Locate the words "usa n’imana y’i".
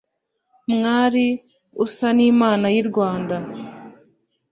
1.85-2.83